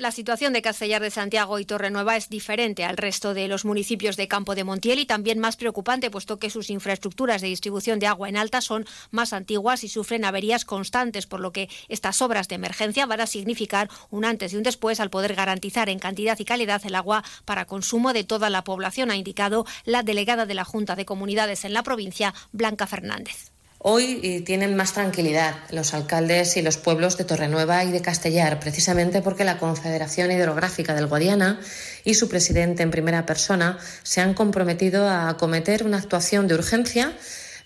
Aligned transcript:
La 0.00 0.12
situación 0.12 0.54
de 0.54 0.62
Castellar 0.62 1.02
de 1.02 1.10
Santiago 1.10 1.58
y 1.58 1.66
Torrenueva 1.66 2.16
es 2.16 2.30
diferente 2.30 2.86
al 2.86 2.96
resto 2.96 3.34
de 3.34 3.48
los 3.48 3.66
municipios 3.66 4.16
de 4.16 4.28
Campo 4.28 4.54
de 4.54 4.64
Montiel 4.64 4.98
y 4.98 5.04
también 5.04 5.38
más 5.38 5.56
preocupante, 5.56 6.10
puesto 6.10 6.38
que 6.38 6.48
sus 6.48 6.70
infraestructuras 6.70 7.42
de 7.42 7.48
distribución 7.48 7.98
de 7.98 8.06
agua 8.06 8.30
en 8.30 8.38
alta 8.38 8.62
son 8.62 8.86
más 9.10 9.34
antiguas 9.34 9.84
y 9.84 9.90
sufren 9.90 10.24
averías 10.24 10.64
constantes, 10.64 11.26
por 11.26 11.40
lo 11.40 11.52
que 11.52 11.68
estas 11.90 12.22
obras 12.22 12.48
de 12.48 12.54
emergencia 12.54 13.04
van 13.04 13.20
a 13.20 13.26
significar 13.26 13.90
un 14.08 14.24
antes 14.24 14.54
y 14.54 14.56
un 14.56 14.62
después 14.62 15.00
al 15.00 15.10
poder 15.10 15.34
garantizar 15.34 15.90
en 15.90 15.98
cantidad 15.98 16.38
y 16.38 16.46
calidad 16.46 16.80
el 16.86 16.94
agua 16.94 17.22
para 17.44 17.66
consumo 17.66 18.14
de 18.14 18.24
toda 18.24 18.48
la 18.48 18.64
población, 18.64 19.10
ha 19.10 19.16
indicado 19.16 19.66
la 19.84 20.02
delegada 20.02 20.46
de 20.46 20.54
la 20.54 20.64
Junta 20.64 20.96
de 20.96 21.04
Comunidades 21.04 21.66
en 21.66 21.74
la 21.74 21.82
provincia, 21.82 22.32
Blanca 22.52 22.86
Fernández. 22.86 23.52
Hoy 23.82 24.20
eh, 24.22 24.42
tienen 24.42 24.76
más 24.76 24.92
tranquilidad 24.92 25.54
los 25.70 25.94
alcaldes 25.94 26.58
y 26.58 26.60
los 26.60 26.76
pueblos 26.76 27.16
de 27.16 27.24
Torrenueva 27.24 27.82
y 27.82 27.90
de 27.90 28.02
Castellar, 28.02 28.60
precisamente 28.60 29.22
porque 29.22 29.42
la 29.42 29.56
Confederación 29.56 30.30
Hidrográfica 30.30 30.94
del 30.94 31.06
Guadiana 31.06 31.58
y 32.04 32.12
su 32.12 32.28
presidente 32.28 32.82
en 32.82 32.90
primera 32.90 33.24
persona 33.24 33.78
se 34.02 34.20
han 34.20 34.34
comprometido 34.34 35.08
a 35.08 35.30
acometer 35.30 35.82
una 35.86 35.96
actuación 35.96 36.46
de 36.46 36.56
urgencia 36.56 37.14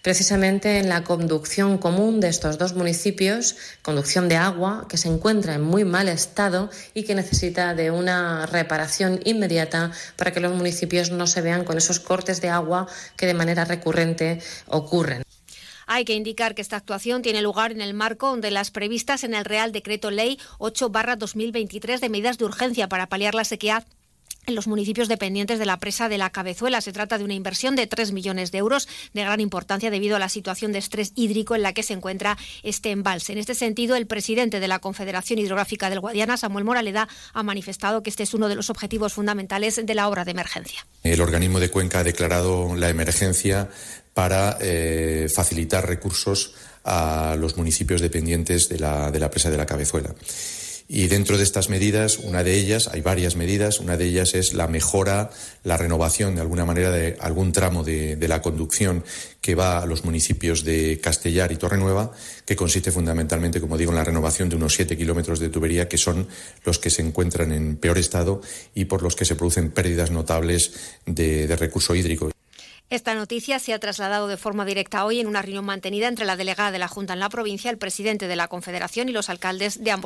precisamente 0.03 0.79
en 0.79 0.89
la 0.89 1.03
conducción 1.03 1.79
común 1.79 2.21
de 2.21 2.29
estos 2.29 2.59
dos 2.59 2.75
municipios, 2.75 3.57
conducción 3.83 4.29
de 4.29 4.37
agua 4.37 4.87
que 4.89 4.99
se 4.99 5.09
encuentra 5.09 5.55
en 5.55 5.63
muy 5.63 5.83
mal 5.83 6.09
estado 6.09 6.71
y 6.95 7.03
que 7.03 7.17
necesita 7.17 7.75
de 7.75 7.91
una 7.91 8.47
reparación 8.47 9.19
inmediata 9.25 9.91
para 10.15 10.31
que 10.33 10.39
los 10.39 10.55
municipios 10.55 11.11
no 11.11 11.27
se 11.27 11.41
vean 11.41 11.65
con 11.65 11.77
esos 11.77 11.99
cortes 11.99 12.41
de 12.41 12.51
agua 12.51 12.87
que 13.17 13.27
de 13.27 13.35
manera 13.35 13.65
recurrente 13.65 14.39
ocurren. 14.69 15.25
Hay 15.87 16.05
que 16.05 16.15
indicar 16.15 16.55
que 16.55 16.63
esta 16.63 16.77
actuación 16.77 17.23
tiene 17.23 17.43
lugar 17.43 17.73
en 17.73 17.81
el 17.81 17.95
marco 17.95 18.37
de 18.37 18.51
las 18.51 18.71
previstas 18.71 19.25
en 19.25 19.35
el 19.35 19.45
Real 19.45 19.73
Decreto 19.73 20.11
Ley 20.11 20.39
8-2023 20.59 22.01
de 22.01 22.09
medidas 22.09 22.39
de 22.39 22.45
urgencia 22.45 22.89
para 22.89 23.09
paliar 23.09 23.35
la 23.35 23.45
sequía 23.45 23.85
en 24.47 24.55
los 24.55 24.67
municipios 24.67 25.09
dependientes 25.09 25.59
de 25.59 25.67
la 25.67 25.79
presa 25.79 26.09
de 26.09 26.19
la 26.19 26.31
Cabezuela. 26.31 26.81
Se 26.81 26.93
trata 26.93 27.19
de 27.19 27.25
una 27.25 27.35
inversión 27.35 27.77
de 27.77 27.87
3 27.87 28.13
millones 28.13 28.53
de 28.53 28.59
euros 28.59 28.89
de 29.13 29.23
gran 29.23 29.41
importancia 29.41 29.91
debido 29.91 30.17
a 30.17 30.19
la 30.19 30.29
situación 30.29 30.73
de 30.73 30.79
estrés 30.79 31.13
hídrico 31.15 31.55
en 31.55 31.63
la 31.63 31.73
que 31.73 31.83
se 31.83 31.93
encuentra 31.93 32.37
este 32.63 32.91
embalse. 32.91 33.33
En 33.33 33.39
este 33.39 33.55
sentido, 33.55 33.97
el 33.97 34.07
presidente 34.07 34.61
de 34.61 34.69
la 34.69 34.79
Confederación 34.79 35.39
Hidrográfica 35.39 35.91
del 35.91 36.01
Guadiana, 36.01 36.37
Samuel 36.37 36.65
Moraleda, 36.65 37.09
ha 37.33 37.43
manifestado 37.43 38.03
que 38.03 38.11
este 38.11 38.23
es 38.23 38.35
uno 38.35 38.49
de 38.49 38.55
los 38.55 38.71
objetivos 38.71 39.13
fundamentales 39.13 39.81
de 39.85 39.95
la 39.95 40.09
obra 40.09 40.25
de 40.25 40.33
emergencia. 40.33 40.87
El 41.03 41.21
organismo 41.21 41.61
de 41.61 41.71
Cuenca 41.71 42.01
ha 42.01 42.05
declarado 42.05 42.75
la 42.77 42.89
emergencia 42.89 43.69
para 44.15 44.59
eh, 44.61 45.29
facilitar 45.35 45.87
recursos 45.87 46.55
a 46.85 47.37
los 47.39 47.57
municipios 47.57 48.01
dependientes 48.01 48.69
de 48.69 48.79
la, 48.79 49.11
de 49.11 49.19
la 49.19 49.31
presa 49.31 49.51
de 49.51 49.57
la 49.57 49.67
Cabezuela. 49.67 50.15
Y 50.87 51.07
dentro 51.07 51.39
de 51.39 51.45
estas 51.45 51.71
medidas, 51.71 52.19
una 52.19 52.45
de 52.45 52.55
ellas, 52.59 52.89
hay 52.89 53.01
varias 53.01 53.37
medidas, 53.37 53.81
una 53.81 53.97
de 53.97 54.05
ellas 54.05 54.35
es 54.35 54.53
la 54.53 54.69
mejora, 54.69 55.31
la 55.63 55.79
renovación 55.79 56.35
de 56.35 56.43
alguna 56.43 56.67
manera 56.67 56.91
de 56.91 57.17
algún 57.21 57.53
tramo 57.53 57.83
de, 57.85 58.17
de, 58.17 58.29
la 58.29 58.43
conducción 58.43 59.03
que 59.41 59.55
va 59.55 59.79
a 59.79 59.87
los 59.87 60.05
municipios 60.05 60.63
de 60.63 61.01
Castellar 61.03 61.53
y 61.53 61.57
Torrenueva, 61.57 62.13
que 62.45 62.55
consiste 62.55 62.93
fundamentalmente, 62.93 63.63
como 63.63 63.79
digo, 63.79 63.93
en 63.93 63.97
la 63.97 64.05
renovación 64.05 64.51
de 64.51 64.57
unos 64.57 64.75
siete 64.75 64.95
kilómetros 64.95 65.41
de 65.41 65.49
tubería 65.49 65.89
que 65.89 65.97
son 65.97 66.29
los 66.65 66.79
que 66.79 66.91
se 66.91 67.01
encuentran 67.01 67.53
en 67.53 67.77
peor 67.77 67.97
estado 67.97 68.43
y 68.75 68.85
por 68.85 69.03
los 69.03 69.17
que 69.17 69.25
se 69.25 69.37
producen 69.37 69.71
pérdidas 69.71 70.11
notables 70.11 70.73
de, 71.07 71.47
de 71.47 71.57
recurso 71.57 71.95
hídrico. 71.95 72.31
Esta 72.91 73.15
noticia 73.15 73.59
se 73.59 73.73
ha 73.73 73.79
trasladado 73.79 74.29
de 74.29 74.37
forma 74.37 74.65
directa 74.65 75.05
hoy 75.05 75.19
en 75.19 75.27
una 75.27 75.43
reunión 75.43 75.65
mantenida 75.65 76.07
entre 76.07 76.27
la 76.27 76.37
delegada 76.37 76.71
de 76.71 76.79
la 76.79 76.87
Junta 76.87 77.15
en 77.15 77.19
la 77.19 77.31
provincia, 77.31 77.71
el 77.71 77.79
presidente 77.79 78.29
de 78.29 78.37
la 78.37 78.47
Confederación 78.49 79.09
y 79.09 79.13
los 79.13 79.31
alcaldes 79.31 79.83
de 79.83 79.91
ambos 79.91 80.03